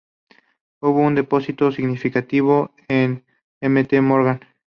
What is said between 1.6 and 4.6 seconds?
significativo en Mt Morgan.